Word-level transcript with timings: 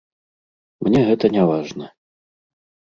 Мне 0.87 0.99
гэта 1.11 1.25
не 1.37 1.43
важна. 1.53 1.85